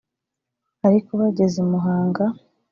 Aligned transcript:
ariko 0.87 1.09
bageze 1.21 1.57
i 1.63 1.67
Muhanga 1.71 2.23